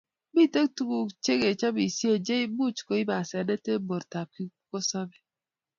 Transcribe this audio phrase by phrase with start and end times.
[0.33, 5.21] Mitei tuguk che kechobisie cheiumuch koib asenet eng bortap kipkosobei